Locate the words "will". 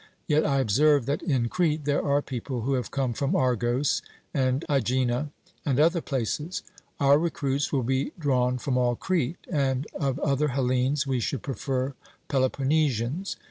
7.71-7.83